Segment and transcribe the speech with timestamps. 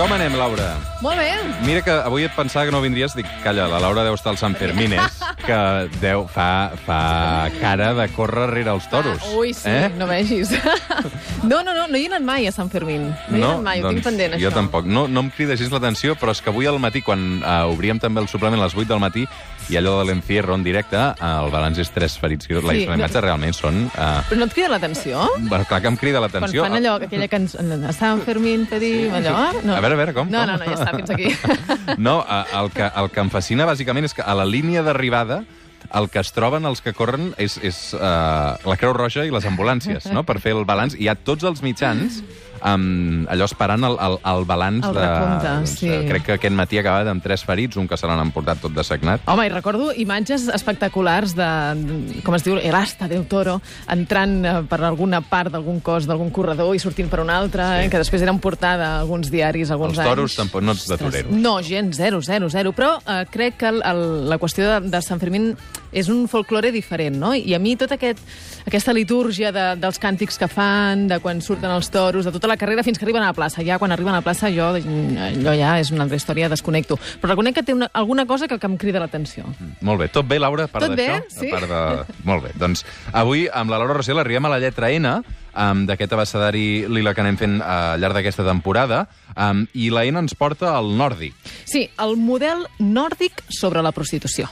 [0.00, 0.78] Com anem, Laura?
[1.04, 1.26] Molt bé.
[1.66, 4.38] Mira que avui et pensava que no vindries, dic, calla, la Laura deu estar al
[4.40, 5.58] Sant Fermines, que
[6.00, 7.00] deu, fa, fa
[7.58, 9.20] cara de córrer rere els toros.
[9.20, 9.90] Ah, ui, sí, Eh?
[10.00, 10.54] no vegis.
[11.50, 13.10] no, no, no, no hi he anat mai a Sant Fermín.
[13.28, 14.56] No, hi he anat mai, ho tinc pendent, jo això.
[14.56, 14.88] tampoc.
[14.88, 18.00] No, no em crida així l'atenció, però és que avui al matí, quan uh, obríem
[18.00, 19.26] també el suplement a les 8 del matí,
[19.70, 22.48] i allò de l'encierro en directe, el balanç és tres ferits.
[22.48, 23.84] Sí, la Sí, imatge no- realment són...
[23.94, 25.22] Uh, Però no et crida l'atenció?
[25.46, 26.64] bueno, clar que em crida Quan l'atenció.
[26.66, 27.58] fan allò, aquella cançó...
[27.60, 29.36] A Sant Fermín pedim allò...
[29.36, 29.52] ah?
[29.62, 29.76] No.
[29.76, 30.28] A veure, a veure, com?
[30.30, 30.52] No, com?
[30.52, 31.30] no, no, ja està, fins aquí.
[31.98, 35.42] No, eh, el que, el que em fascina bàsicament és que a la línia d'arribada
[35.96, 38.00] el que es troben els que corren és, és uh,
[38.68, 40.22] la Creu Roja i les ambulàncies, no?
[40.28, 40.94] per fer el balanç.
[41.00, 42.20] Hi ha tots els mitjans
[42.64, 45.00] um, allò esperant el, el, el balanç El de...
[45.06, 45.88] recompte, doncs, sí.
[45.88, 48.60] eh, Crec que aquest matí ha acabat amb tres ferits, un que se l'han emportat
[48.62, 49.24] tot de sagnat.
[49.30, 51.48] Home, i recordo imatges espectaculars de,
[51.80, 56.06] de com es diu, el asta del toro, entrant eh, per alguna part d'algun cos
[56.08, 57.86] d'algun corredor i sortint per un altre, Sí.
[57.86, 60.36] eh, que després eren portada a alguns diaris alguns Els toros anys.
[60.40, 61.28] tampoc no ets de torero.
[61.32, 62.72] No, gens, zero, zero, zero.
[62.72, 65.52] Però eh, crec que el, el, la qüestió de, de Sant Fermín
[65.92, 67.32] és un folklore diferent, no?
[67.34, 68.20] I a mi tota aquest,
[68.66, 72.58] aquesta litúrgia de, dels càntics que fan, de quan surten els toros, de tota la
[72.60, 73.64] carrera fins que arriben a la plaça.
[73.66, 76.98] Ja quan arriben a la plaça jo, allò ja és una altra història, desconnecto.
[77.22, 79.46] Però reconec que té una, alguna cosa que, que em crida l'atenció.
[79.86, 80.08] Molt bé.
[80.12, 81.40] Tot bé, Laura, a part Tot bé, d'això?
[81.40, 81.50] sí.
[81.50, 82.16] A part de...
[82.30, 82.54] Molt bé.
[82.60, 85.20] Doncs avui, amb la Laura Rossell, arribem a la lletra N,
[85.54, 89.04] um, d'aquest abecedari lila que anem fent uh, al llarg d'aquesta temporada,
[89.36, 91.36] um, i la N ens porta al nòrdic.
[91.70, 94.50] Sí, el model nòrdic sobre la prostitució.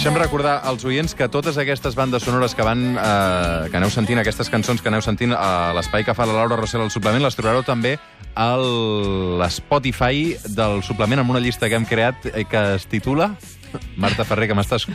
[0.00, 4.16] Deixem recordar als oients que totes aquestes bandes sonores que van eh, que aneu sentint,
[4.22, 7.36] aquestes cançons que aneu sentint a l'espai que fa la Laura Rossell al suplement, les
[7.36, 7.98] trobareu també
[8.32, 13.34] a l'Spotify del suplement amb una llista que hem creat eh, que es titula...
[14.00, 14.86] Marta Ferrer, que m'estàs...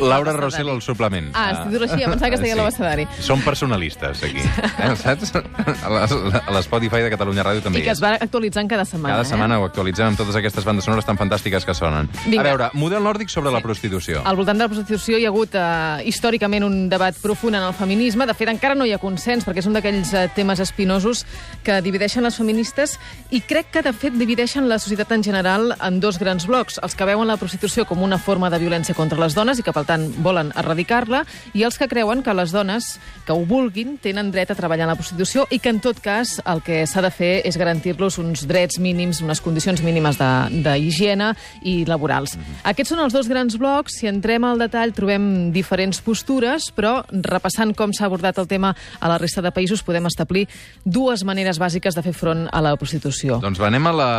[0.00, 1.30] Laura Rossell al suplement.
[1.34, 3.06] Ah, es titula així, em pensava que es deia l'abecedari.
[3.20, 4.44] Som personalistes, aquí.
[4.80, 5.34] Eh, saps?
[5.36, 9.16] A a l'Spotify de Catalunya Ràdio també I que es va actualitzant cada setmana.
[9.16, 12.08] Cada setmana ho actualitzem amb totes aquestes bandes sonores tan fantàstiques que sonen.
[12.26, 12.42] Vinga.
[12.42, 14.20] A veure, model nòrdic sobre la prostitució.
[14.20, 14.26] Eh?
[14.28, 17.74] Al voltant de la prostitució hi ha hagut eh, històricament un debat profund en el
[17.76, 18.26] feminisme.
[18.26, 21.24] De fet, encara no hi ha consens, perquè és un d'aquells eh, temes espinosos
[21.66, 22.96] que divideixen les feministes
[23.30, 26.80] i crec que, de fet, divideixen la societat en general en dos grans blocs.
[26.82, 29.74] Els que veuen la prostitució com una forma de violència contra les dones i que,
[29.74, 31.24] per tant, volen erradicar-la,
[31.58, 32.92] i els que creuen que les dones
[33.26, 36.36] que ho vulguin tenen dret a treballar en la prostitució i que, en tot cas,
[36.46, 41.32] el que s'ha de fer és garantir-los uns drets mínims, unes condicions mínimes de- d'higiene
[41.66, 42.36] i laborals.
[42.62, 43.98] Aquests són els dos grans blocs.
[44.00, 49.08] Si entrem al detall, trobem diferents postures, però repassant com s'ha abordat el tema a
[49.10, 50.46] la resta de països, podem establir
[50.84, 53.40] dues maneres bàsiques de fer front a la prostitució.
[53.42, 54.10] Doncs anem a la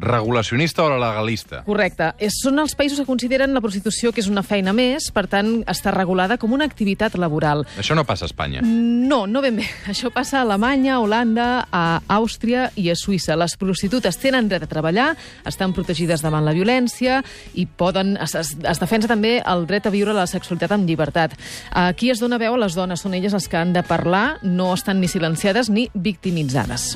[0.00, 1.62] regulacionista o a la legalista.
[1.66, 2.12] Correcte.
[2.40, 5.92] Són els països que consideren la prostitució que és una feina més, per tant, està
[5.94, 7.64] regulada com una activitat laboral.
[7.80, 8.62] Això no passa a Espanya.
[8.62, 9.66] No, no ben bé.
[9.92, 11.84] Això passa a Alemanya, a Holanda, a
[12.20, 13.38] Àustria i a Suïssa.
[13.40, 15.10] Les prostitutes tenen dret a treballar,
[15.48, 17.20] estan protegides davant la violència
[17.58, 21.36] i poden, es, es, es defensa també el dret a viure la sexualitat amb llibertat.
[21.70, 24.72] Aquí es dona veu a les dones, són elles les que han de parlar, no
[24.74, 26.94] estan ni silenciades ni victimitzades.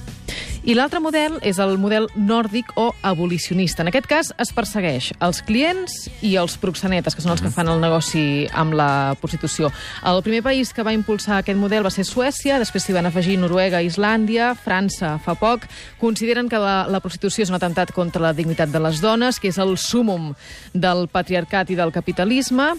[0.64, 3.82] I l'altre model és el model nòrdic o abolicionista.
[3.84, 5.92] En aquest cas es persegueix els clients
[6.24, 9.68] i els proxenetes, que són els que fan el negoci amb la prostitució.
[10.08, 13.36] El primer país que va impulsar aquest model va ser Suècia, després s'hi van afegir
[13.42, 15.68] Noruega, Islàndia, França fa poc.
[16.00, 19.52] Consideren que la, la prostitució és un atemptat contra la dignitat de les dones, que
[19.52, 20.32] és el súmum
[20.72, 22.72] del patriarcat i del capitalisme,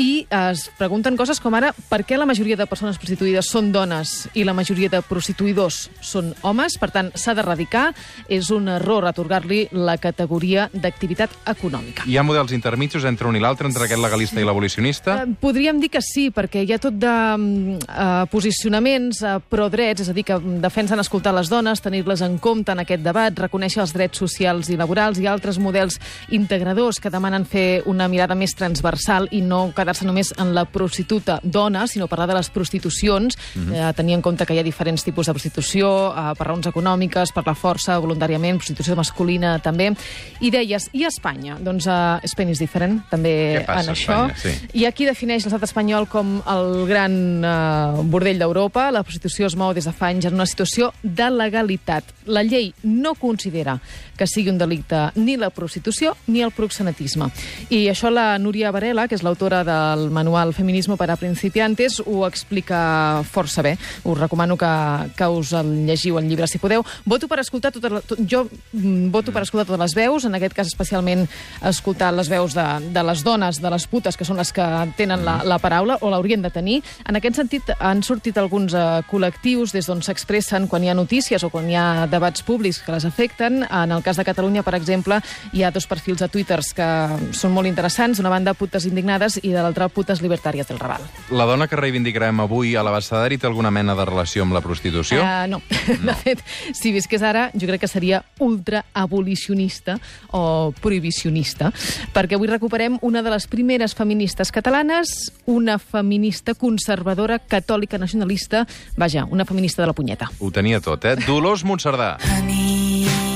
[0.00, 4.26] i es pregunten coses com ara per què la majoria de persones prostituïdes són dones
[4.32, 7.90] i la majoria de prostituïdors són homes, per tant s'ha d'erradicar,
[8.32, 12.06] és un error atorgar-li la categoria d'activitat econòmica.
[12.08, 15.18] Hi ha models intermitjos entre un i l'altre, entre aquest legalista i l'abolicionista?
[15.22, 20.12] Eh, Podríem dir que sí, perquè hi ha tot de eh, posicionaments eh, pro-drets, és
[20.12, 23.92] a dir, que defensen escoltar les dones, tenir-les en compte en aquest debat, reconèixer els
[23.96, 25.20] drets socials i laborals.
[25.22, 25.98] Ha altres models
[26.34, 31.38] integradors que demanen fer una mirada més transversal i no quedar-se només en la prostituta
[31.42, 35.26] dona, sinó parlar de les prostitucions, eh, tenir en compte que hi ha diferents tipus
[35.26, 39.92] de prostitució, eh, per raons econòmiques, per la força, voluntàriament, prostitució masculina també.
[40.40, 41.58] I deies, i Espanya?
[41.60, 44.18] Doncs uh, Spain is different, també passa en això.
[44.30, 44.38] Espanya?
[44.42, 44.80] Sí.
[44.82, 47.14] I aquí defineix l'estat espanyol com el gran
[47.44, 48.90] eh, bordell d'Europa.
[48.94, 52.12] La prostitució es mou des de fa anys en una situació de legalitat.
[52.26, 53.78] La llei no considera
[54.16, 57.30] que sigui un delicte ni la prostitució ni el proxenetisme.
[57.70, 62.26] I això la Núria Varela, que és l'autora de del manual Feminismo para principiantes, ho
[62.28, 63.76] explica força bé.
[64.04, 64.68] Us recomano que,
[65.16, 66.84] que us el llegiu el llibre, si podeu.
[67.08, 70.54] Voto per escoltar totes, les- jo mm, voto per escoltar totes les veus, en aquest
[70.54, 71.26] cas especialment
[71.62, 74.66] escoltar les veus de, de les dones, de les putes, que són les que
[74.98, 76.80] tenen la, la paraula, o l'haurien de tenir.
[77.08, 81.42] En aquest sentit, han sortit alguns eh, col·lectius des d'on s'expressen quan hi ha notícies
[81.46, 83.62] o quan hi ha debats públics que les afecten.
[83.70, 85.20] En el cas de Catalunya, per exemple,
[85.52, 86.88] hi ha dos perfils a Twitter que
[87.34, 88.18] són molt interessants.
[88.20, 91.04] D'una banda, putes indignades i de l'altra, putes libertàries del Raval.
[91.30, 95.22] La dona que reivindicarem avui a l'abastadari té alguna mena de relació amb la prostitució?
[95.22, 95.62] Uh, no.
[95.62, 96.02] no.
[96.12, 96.42] De fet,
[96.76, 99.98] si visqués ara, jo crec que seria ultra-abolicionista
[100.36, 101.72] o prohibicionista,
[102.14, 108.66] perquè avui recuperem una de les primeres feministes catalanes, una feminista conservadora, catòlica, nacionalista,
[108.96, 110.30] vaja, una feminista de la punyeta.
[110.40, 111.16] Ho tenia tot, eh?
[111.26, 112.16] Dolors Montcerdà.
[112.36, 113.31] Honey,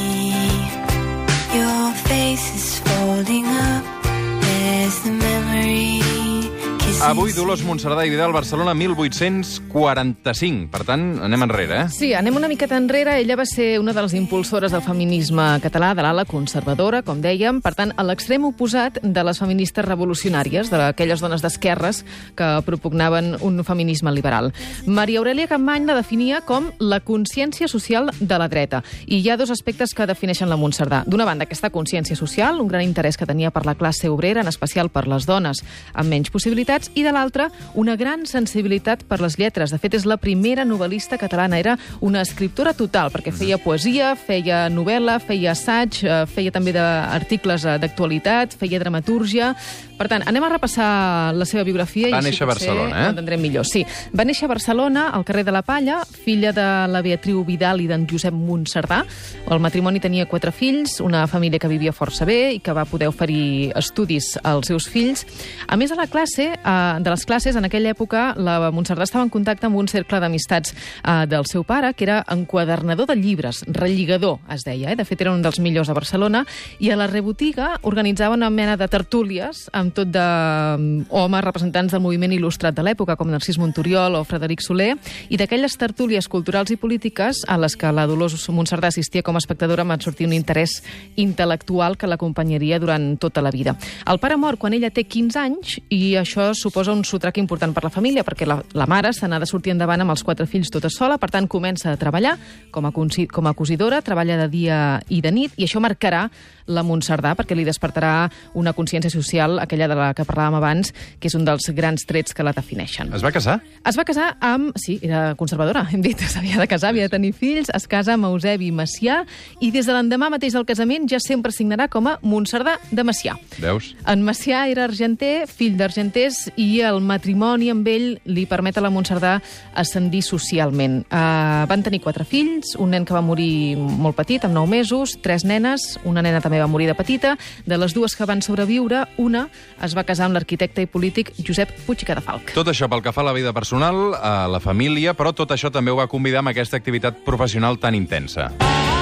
[7.05, 10.71] Avui Dolors Montserrat i Vidal, Barcelona, 1845.
[10.73, 11.89] Per tant, anem enrere, eh?
[11.93, 13.19] Sí, anem una miqueta enrere.
[13.21, 17.61] Ella va ser una de les impulsores del feminisme català, de l'ala conservadora, com dèiem.
[17.61, 22.01] Per tant, a l'extrem oposat de les feministes revolucionàries, d'aquelles dones d'esquerres
[22.35, 24.55] que propugnaven un feminisme liberal.
[24.87, 28.81] Maria Aurelia Campany la definia com la consciència social de la dreta.
[29.05, 31.05] I hi ha dos aspectes que defineixen la Montserrat.
[31.05, 34.49] D'una banda, aquesta consciència social, un gran interès que tenia per la classe obrera, en
[34.49, 35.61] especial per les dones
[35.93, 39.73] amb menys possibilitats, i de l'altra, una gran sensibilitat per les lletres.
[39.73, 41.59] De fet, és la primera novel·lista catalana.
[41.59, 47.67] Era una escriptora total, perquè feia poesia, feia novel·la, feia assaig, eh, feia també d'articles
[47.67, 49.55] eh, d'actualitat, feia dramatúrgia...
[49.97, 52.11] Per tant, anem a repassar la seva biografia.
[52.13, 53.09] Va i néixer a Barcelona, eh?
[53.15, 53.65] entendrem millor.
[53.65, 53.81] Sí,
[54.13, 57.89] va néixer a Barcelona, al carrer de la Palla, filla de la Beatriu Vidal i
[57.89, 59.03] d'en Josep Montserdà.
[59.49, 63.09] El matrimoni tenia quatre fills, una família que vivia força bé i que va poder
[63.09, 65.25] oferir estudis als seus fills.
[65.67, 69.25] A més, a la classe, eh, de les classes, en aquella època, la Montserdà estava
[69.25, 73.65] en contacte amb un cercle d'amistats eh, del seu pare, que era enquadernador de llibres,
[73.67, 74.93] relligador, es deia.
[74.93, 74.97] Eh?
[75.01, 76.45] De fet, era un dels millors de Barcelona.
[76.81, 81.93] I a la rebotiga organitzava una mena de tertúlies amb tot de mm, homes representants
[81.95, 84.95] del moviment il·lustrat de l'època, com Narcís Montoriol o Frederic Soler,
[85.29, 89.43] i d'aquelles tertúlies culturals i polítiques a les que la Dolors Montserdà assistia com a
[89.43, 90.81] espectadora m'ha sortit un interès
[91.17, 93.77] intel·lectual que l'acompanyaria durant tota la vida.
[94.07, 97.85] El pare mor quan ella té 15 anys i això suposa un sotrac important per
[97.85, 100.73] la família, perquè la, la mare se n'ha de sortir endavant amb els quatre fills
[100.73, 102.37] tota sola, per tant comença a treballar
[102.71, 104.79] com a, com a cosidora, treballa de dia
[105.09, 106.27] i de nit, i això marcarà
[106.67, 108.29] la Montserdà, perquè li despertarà
[108.59, 112.33] una consciència social, aquella de la que parlàvem abans, que és un dels grans trets
[112.33, 113.13] que la defineixen.
[113.13, 113.59] Es va casar?
[113.85, 114.73] Es va casar amb...
[114.81, 116.25] Sí, era conservadora, hem dit.
[116.33, 117.69] S'havia de casar, havia de tenir fills.
[117.77, 119.21] Es casa amb Eusebi Macià
[119.61, 123.37] i des de l'endemà mateix del casament ja sempre signarà com a Montserdà de Macià.
[123.61, 123.93] Veus?
[124.09, 128.91] En Macià era argenter, fill d'argenters, i el matrimoni amb ell li permet a la
[128.95, 129.37] Montserdà
[129.77, 131.03] ascendir socialment.
[131.11, 135.17] Uh, van tenir quatre fills, un nen que va morir molt petit, amb nou mesos,
[135.23, 137.37] tres nenes, una nena també va morir de petita.
[137.67, 139.47] De les dues que van sobreviure, una
[139.83, 142.55] es va casar amb l'arquitecte i polític Josep Puig i Cadafalc.
[142.57, 145.73] Tot això pel que fa a la vida personal, a la família, però tot això
[145.73, 148.51] també ho va convidar amb aquesta activitat professional tan intensa.
[148.57, 148.96] Perquè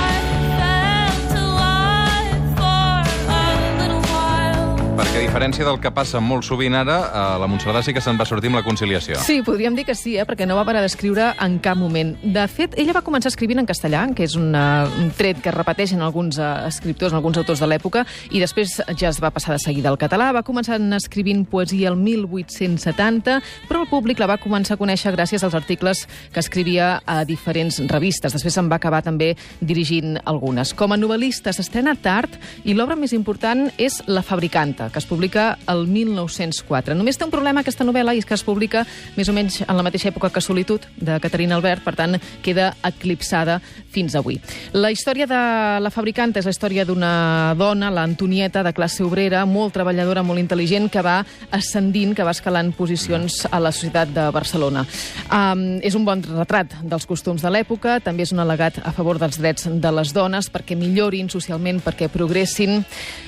[5.35, 8.53] diferència del que passa molt sovint ara, a la Montserrat sí que se'n va sortir
[8.53, 9.17] amb la conciliació.
[9.19, 10.23] Sí, podríem dir que sí, eh?
[10.23, 12.13] perquè no va parar d'escriure en cap moment.
[12.23, 16.05] De fet, ella va començar escrivint en castellà, que és una, un tret que repeteixen
[16.07, 19.91] alguns uh, escriptors, alguns autors de l'època, i després ja es va passar de seguida
[19.91, 20.29] al català.
[20.37, 25.43] Va començar escrivint poesia el 1870, però el públic la va començar a conèixer gràcies
[25.43, 28.39] als articles que escrivia a diferents revistes.
[28.39, 30.77] Després se'n va acabar també dirigint algunes.
[30.79, 35.24] Com a novel·lista s'estrena tard i l'obra més important és La fabricanta, que es publica
[35.25, 36.95] el 1904.
[36.95, 38.85] Només té un problema aquesta novel·la i és que es publica
[39.17, 42.75] més o menys en la mateixa època que Solitud, de Caterina Albert, per tant, queda
[42.85, 43.61] eclipsada
[43.95, 44.41] fins avui.
[44.73, 45.41] La història de
[45.81, 50.91] La fabricanta és la història d'una dona, l'Antonieta, de classe obrera, molt treballadora, molt intel·ligent,
[50.93, 51.23] que va
[51.55, 54.85] ascendint, que va escalant posicions a la societat de Barcelona.
[55.31, 59.19] Um, és un bon retrat dels costums de l'època, també és un al·legat a favor
[59.23, 62.83] dels drets de les dones, perquè millorin socialment, perquè progressin.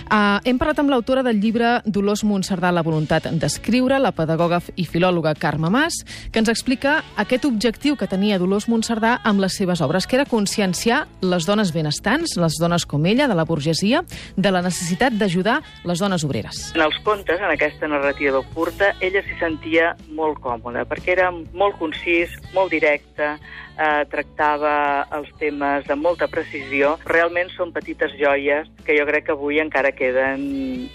[0.07, 4.85] Uh, hem parlat amb l'autora del llibre Dolors Montserdà, La voluntat d'escriure, la pedagoga i
[4.85, 6.01] filòloga Carme Mas,
[6.33, 10.27] que ens explica aquest objectiu que tenia Dolors Montserdà amb les seves obres, que era
[10.27, 14.03] conscienciar les dones benestants, les dones com ella, de la burgesia,
[14.37, 16.73] de la necessitat d'ajudar les dones obreres.
[16.75, 21.79] En els contes, en aquesta narrativa curta, ella s'hi sentia molt còmoda, perquè era molt
[21.79, 23.37] concís, molt directe,
[23.79, 26.97] eh, tractava els temes amb molta precisió.
[27.07, 30.47] Realment són petites joies que jo crec que avui encara queden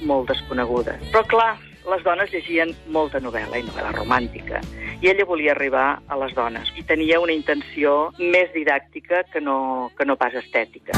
[0.07, 1.09] molt desconegudes.
[1.11, 1.51] Però clar,
[1.89, 4.61] les dones llegien molta novel·la i novel·la romàntica.
[5.01, 9.89] I ella volia arribar a les dones i tenia una intenció més didàctica que no,
[9.97, 10.97] que no pas estètica.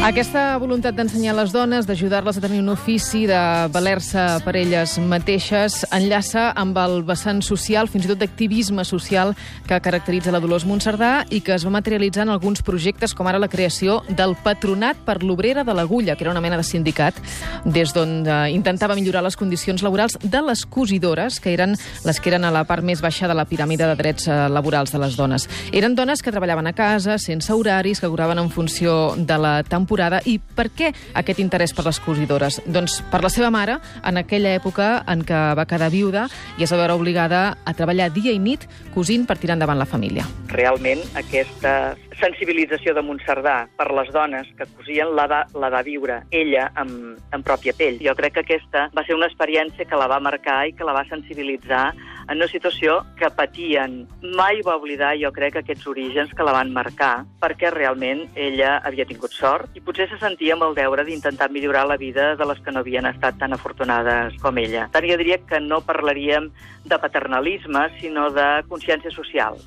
[0.00, 3.36] Aquesta voluntat d'ensenyar les dones, d'ajudar-les a tenir un ofici, de
[3.68, 9.34] valer-se per elles mateixes, enllaça amb el vessant social, fins i tot d'activisme social,
[9.68, 13.42] que caracteritza la Dolors Montserdà i que es va materialitzar en alguns projectes, com ara
[13.42, 17.20] la creació del Patronat per l'Obrera de l'Agulla, que era una mena de sindicat,
[17.66, 21.76] des d'on eh, intentava millorar les condicions laborals de les cosidores, que eren
[22.08, 24.96] les que eren a la part més baixa de la piràmide de drets eh, laborals
[24.96, 25.44] de les dones.
[25.76, 29.89] Eren dones que treballaven a casa, sense horaris, que cobraven en funció de la temporada.
[30.24, 32.60] I per què aquest interès per les cosidores?
[32.66, 36.28] Doncs per la seva mare, en aquella època en què va quedar viuda
[36.58, 39.88] i es va veure obligada a treballar dia i nit cosint per tirar endavant la
[39.88, 40.26] família.
[40.52, 46.20] Realment, aquesta sensibilització de Montserdà per les dones que cosien la va, la va viure
[46.30, 48.00] ella en, en pròpia pell.
[48.04, 50.96] Jo crec que aquesta va ser una experiència que la va marcar i que la
[50.96, 51.90] va sensibilitzar
[52.30, 54.04] en una situació que patien.
[54.38, 59.06] Mai va oblidar, jo crec, aquests orígens que la van marcar, perquè realment ella havia
[59.08, 62.62] tingut sort i potser se sentia amb el deure d'intentar millorar la vida de les
[62.62, 64.86] que no havien estat tan afortunades com ella.
[64.94, 66.52] Tant jo diria que no parlaríem
[66.86, 69.58] de paternalisme, sinó de consciència social.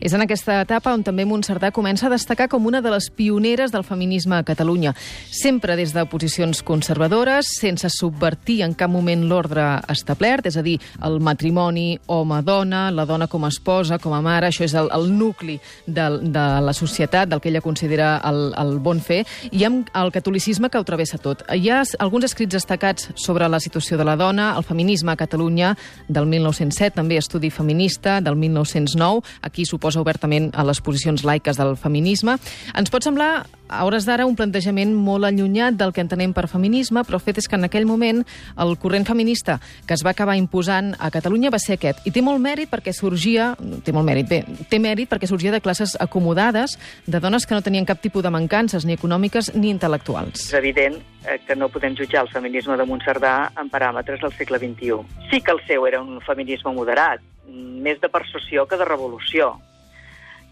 [0.00, 3.72] És en aquesta etapa on també Montserdà comença a destacar com una de les pioneres
[3.74, 4.94] del feminisme a Catalunya.
[5.30, 10.76] Sempre des de posicions conservadores, sense subvertir en cap moment l'ordre establert, és a dir,
[11.04, 15.10] el matrimoni home-dona, la dona com a esposa, com a mare, això és el, el
[15.18, 19.90] nucli de, de la societat, del que ella considera el, el bon fer, i amb
[19.98, 21.42] el catolicisme que ho travessa tot.
[21.50, 25.74] Hi ha alguns escrits destacats sobre la situació de la dona, el feminisme a Catalunya
[26.08, 31.76] del 1907, també estudi feminista del 1909, aquí s'oposa obertament a les posicions laiques del
[31.76, 32.36] feminisme.
[32.76, 37.02] Ens pot semblar, a hores d'ara, un plantejament molt allunyat del que entenem per feminisme,
[37.04, 38.22] però el fet és que en aquell moment
[38.56, 42.04] el corrent feminista que es va acabar imposant a Catalunya va ser aquest.
[42.06, 43.54] I té molt mèrit perquè sorgia...
[43.84, 46.76] Té molt mèrit, bé, té mèrit perquè sorgia de classes acomodades,
[47.06, 50.48] de dones que no tenien cap tipus de mancances, ni econòmiques ni intel·lectuals.
[50.48, 54.60] És evident eh, que no podem jutjar el feminisme de Montserdà en paràmetres del segle
[54.60, 55.00] XXI.
[55.30, 59.54] Sí que el seu era un feminisme moderat, més de persuasió que de revolució,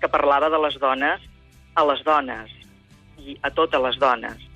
[0.00, 1.24] que parlava de les dones
[1.76, 2.52] a les dones
[3.22, 4.46] i a totes les dones.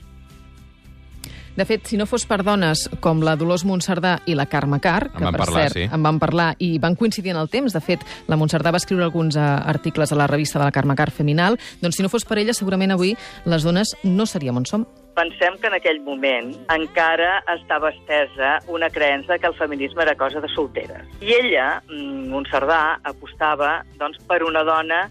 [1.56, 5.10] De fet, si no fos per dones com la Dolors Montserdà i la Carme Car,
[5.10, 5.88] que per parlar, cert sí.
[5.92, 9.04] en van parlar i van coincidir en el temps, de fet, la Montserdà va escriure
[9.04, 12.24] alguns eh, articles a la revista de la Carme Car Feminal, doncs si no fos
[12.24, 13.16] per ella, segurament avui
[13.50, 14.86] les dones no seríem on som.
[15.18, 20.40] Pensem que en aquell moment encara estava estesa una creença que el feminisme era cosa
[20.40, 21.02] de solteres.
[21.20, 25.08] I ella, mm, Montserdà, apostava doncs, per una dona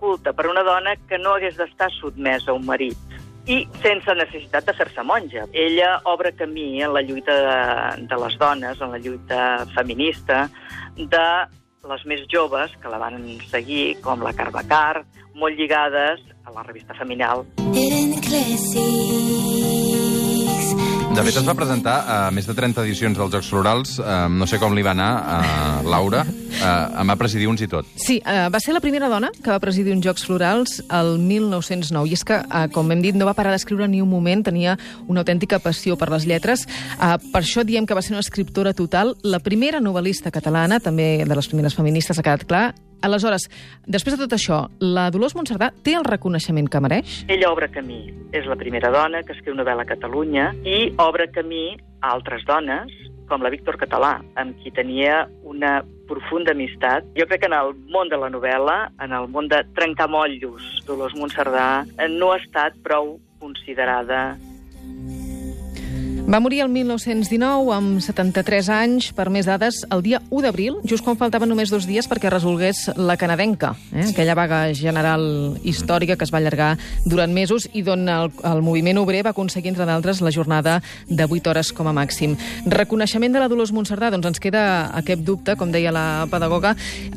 [0.00, 4.66] culta, per una dona que no hagués d'estar sotmesa a un marit i sense necessitat
[4.68, 5.46] de fer-se monja.
[5.56, 9.40] Ella obre camí en la lluita de, de les dones, en la lluita
[9.74, 10.42] feminista,
[10.98, 11.26] de
[11.88, 16.94] les més joves que la van seguir, com la Carbacar, molt lligades a la revista
[16.98, 17.46] Feminal.
[17.72, 19.87] Hidden classics.
[21.18, 23.96] De fet, es va presentar a més de 30 edicions dels Jocs Florals.
[23.98, 25.38] Eh, no sé com li va anar a
[25.82, 26.20] Laura.
[26.22, 26.68] Eh,
[27.02, 27.88] em va presidir uns i tot.
[27.98, 32.06] Sí, eh, va ser la primera dona que va presidir uns Jocs Florals el 1909.
[32.06, 34.78] I és que, eh, com hem dit, no va parar d'escriure ni un moment, tenia
[35.08, 36.68] una autèntica passió per les lletres.
[36.68, 41.24] Eh, per això diem que va ser una escriptora total, la primera novel·lista catalana, també
[41.26, 42.74] de les primeres feministes, ha quedat clar.
[43.02, 43.46] Aleshores,
[43.86, 47.20] després de tot això, la Dolors Montserdà té el reconeixement que mereix?
[47.30, 48.00] Ella obre camí.
[48.34, 52.90] És la primera dona que escriu novel·la a Catalunya i obre camí a altres dones,
[53.28, 55.78] com la Víctor Català, amb qui tenia una
[56.08, 57.06] profunda amistat.
[57.14, 60.66] Jo crec que en el món de la novel·la, en el món de trencar motllos,
[60.88, 64.34] Dolors Montserdà eh, no ha estat prou considerada
[66.28, 71.00] Va morir el 1919 amb 73 anys, per més dades, el dia 1 d'abril, just
[71.06, 74.10] quan faltaven només dos dies perquè resolgués la canadenca, eh?
[74.10, 76.74] aquella vaga general històrica que es va allargar
[77.08, 81.24] durant mesos i d'on el, el moviment obrer va aconseguir, entre d'altres, la jornada de
[81.24, 82.36] 8 hores com a màxim.
[82.68, 84.66] Reconeixement de la Dolors Montserdà, doncs ens queda
[85.00, 86.74] aquest dubte, com deia la pedagoga.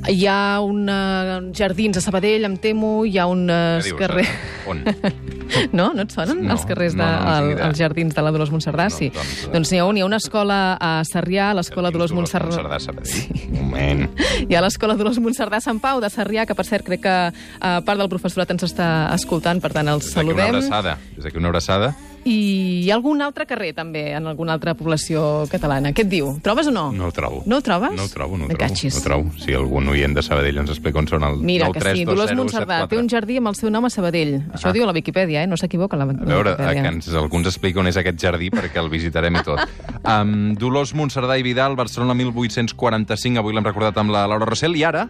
[0.07, 4.29] Hi ha un, uh, jardins a Sabadell, em temo, hi ha un dius, carrer...
[4.71, 4.85] On?
[5.75, 5.89] No?
[5.91, 8.31] No et sonen No, els carrers de, no, no, no el, els jardins de la
[8.31, 8.87] Dolors Montserdà?
[8.87, 9.09] No, sí.
[9.15, 9.51] doncs, eh.
[9.55, 12.51] doncs n'hi ha un, hi ha una escola a Sarrià, l'escola Dolors Montserdà.
[12.53, 13.49] Montserdà, Sabadell.
[13.51, 14.05] Un moment.
[14.49, 17.17] Hi ha l'escola Dolors Montserdà a Sant Pau de Sarrià, que per cert crec que
[17.31, 20.55] uh, part del professorat ens està escoltant, per tant els Des d'aquí una saludem.
[20.61, 20.97] abraçada.
[21.17, 21.93] Des d'aquí una abraçada.
[22.23, 25.91] I hi ha algun altre carrer, també, en alguna altra població catalana.
[25.93, 26.27] Què et diu?
[26.45, 26.91] Trobes o no?
[26.91, 27.41] No ho trobo.
[27.45, 27.93] No ho trobes?
[27.97, 28.73] No ho trobo, no Me trobo.
[28.93, 29.31] No trobo.
[29.41, 32.05] Si algun oient de Sabadell ens explica on són el Mira, 9 que 3 sí,
[32.05, 32.99] 2 Dolors 0 Montserrat 7 té 4.
[33.01, 34.35] un jardí amb el seu nom a Sabadell.
[34.53, 34.73] Això Ah.
[34.73, 35.47] diu la Viquipèdia, eh?
[35.47, 36.81] No s'equivoca la, A veure, Viquipèdia.
[36.81, 39.59] que ens, algú ens explica on és aquest jardí perquè el visitarem i tot.
[40.05, 44.83] Um, Dolors Montserrat i Vidal, Barcelona 1845, avui l'hem recordat amb la Laura Rossell, i
[44.83, 45.09] ara...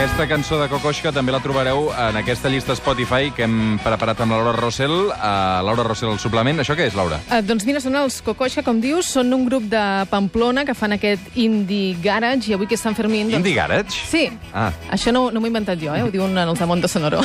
[0.00, 4.32] Aquesta cançó de Kokoschka també la trobareu en aquesta llista Spotify que hem preparat amb
[4.32, 6.62] la Laura Rossell, a Laura Rossell al suplement.
[6.62, 7.18] Això què és, Laura?
[7.28, 10.96] Eh, doncs mira, són els Cocoixa, com dius, són un grup de Pamplona que fan
[10.96, 13.28] aquest indie garage i avui que és Sant Fermín...
[13.28, 13.42] Doncs...
[13.42, 14.00] Indie Garage?
[14.08, 14.30] Sí.
[14.56, 16.00] Ah, Això no, no m'ho he inventat jo, eh?
[16.00, 17.20] ho diuen els de Monte Sonoro.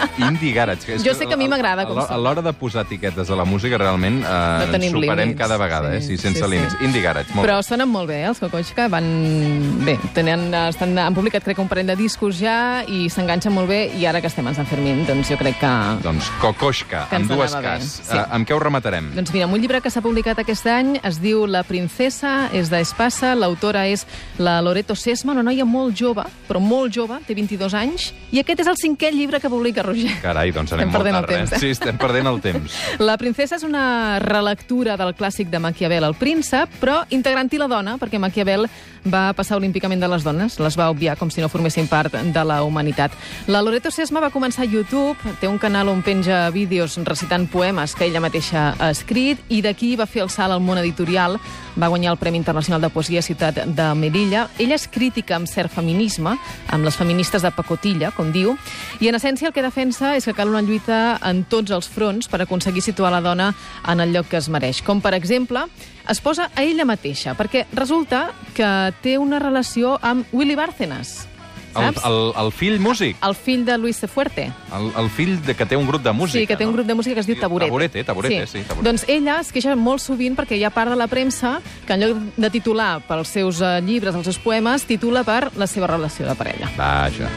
[0.18, 0.94] Indie Garage.
[0.94, 3.44] És Jo sé que a mi m'agrada com a l'hora- de posar etiquetes a la
[3.44, 5.38] música, realment, eh, No tenim ens superem límits.
[5.40, 6.00] cada vegada, Sí, eh?
[6.02, 6.50] Sí, sense sí, sí.
[6.50, 6.76] límits.
[6.82, 7.62] Indie Garage, molt Però bé.
[7.62, 8.26] sonen molt bé, eh?
[8.28, 9.84] els Cocoixa van...
[9.84, 13.68] Bé, tenen, estan, han publicat crec que un parell de discos ja i s'enganxen molt
[13.68, 15.72] bé i ara que estem a Sant Fermín, doncs jo crec que...
[16.02, 17.82] Doncs Kokoschka, amb dues cas.
[18.02, 18.16] sí.
[18.16, 19.10] Eh, amb què ho rematarem?
[19.16, 22.70] Doncs mira, amb un llibre que s'ha publicat aquest any es diu La princesa, és
[22.70, 24.06] d'Espasa, l'autora és
[24.38, 28.60] la Loreto Sesma, una noia molt jove, però molt jove, té 22 anys, i aquest
[28.64, 30.14] és el cinquè llibre que publica Roger.
[30.22, 31.56] Carai, doncs anem Estem molt tard, temps, eh?
[31.56, 31.60] eh?
[31.60, 32.78] Sí, estem perdent el temps.
[33.08, 37.96] La princesa és una relectura del clàssic de Maquiavel, El príncep, però integrant-hi la dona,
[38.00, 38.68] perquè Maquiavel
[39.02, 42.44] va passar olímpicament de les dones, les va obviar com si no formessin part de
[42.46, 43.14] la humanitat.
[43.50, 47.96] La Loreto Sesma va començar a YouTube, té un canal on penja vídeos recitant poemes
[47.98, 51.38] que ella mateixa ha escrit, i d'aquí va fer el salt al món editorial,
[51.78, 54.46] va guanyar el Premi Internacional de Poesia Ciutat de Melilla.
[54.58, 56.36] Ella és crítica amb cert feminisme,
[56.68, 58.56] amb les feministes de pacotilla, com diu,
[59.00, 62.28] i en essència el que defensa és que cal una lluita en tots els fronts
[62.28, 63.54] per aconseguir situar la dona
[63.88, 64.82] en el lloc que es mereix.
[64.84, 65.64] Com, per exemple,
[66.12, 68.68] es posa a ella mateixa, perquè resulta que
[69.02, 71.28] té una relació amb Willy Bárcenas,
[71.72, 74.50] El, el, el fill músic, El fill de Luis Fuerte.
[74.76, 76.76] el, el fill de, que té un grup de música, Sí, que té un no?
[76.76, 77.70] grup de música que es diu Sí, Taburete.
[77.70, 78.84] Taburete, Taburete, sí, Taburete.
[78.90, 82.04] Doncs ella es queixa molt sovint perquè hi ha part de la premsa que en
[82.04, 86.28] lloc de titular pels seus eh, llibres, els seus poemes, titula per la seva relació
[86.28, 86.68] de parella.
[86.76, 87.32] Vaja.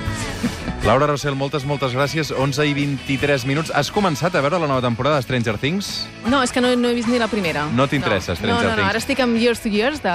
[0.86, 2.30] Laura Rossell, moltes, moltes gràcies.
[2.30, 3.72] 11 i 23 minuts.
[3.74, 6.06] Has començat a veure la nova temporada de Stranger Things?
[6.30, 7.64] No, és que no, no he vist ni la primera.
[7.74, 8.38] No t'interessa, no.
[8.38, 8.90] Stranger no, no, no, Things?
[8.92, 10.14] ara estic amb Years to Years de...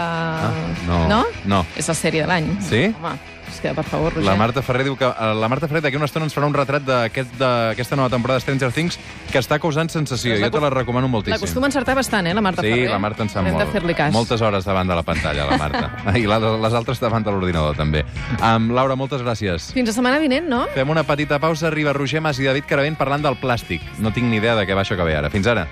[0.86, 1.00] no.
[1.10, 1.24] No?
[1.50, 1.64] No.
[1.74, 2.46] És la sèrie de l'any.
[2.68, 2.84] Sí?
[2.94, 3.16] Home,
[3.52, 4.26] és que, per favor, Roger.
[4.28, 6.54] La Marta Ferrer diu que eh, la Marta Ferrer d'aquí una estona ens farà un
[6.54, 8.98] retrat d'aquest- d'aquesta nova temporada de Stranger Things
[9.30, 10.36] que està causant sensació.
[10.40, 11.34] Jo te la recomano moltíssim.
[11.36, 12.90] L'acostuma a encertar bastant, eh, la Marta Sí, Ferrer.
[12.90, 14.12] la Marta en sap Hem molt.
[14.12, 15.90] Moltes hores davant de la pantalla, la Marta.
[16.18, 18.04] I les, les altres davant de l'ordinador, també.
[18.42, 19.72] Um, Laura, moltes gràcies.
[19.72, 20.66] Fins la setmana vinent, no?
[20.74, 23.80] Fem una petita pausa, arriba Roger Mas i David Caravent parlant del plàstic.
[23.98, 25.30] No tinc ni idea de què va això que ve ara.
[25.30, 25.66] Fins ara.